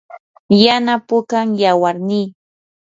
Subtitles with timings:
[0.63, 2.27] yana pukam yawarnii.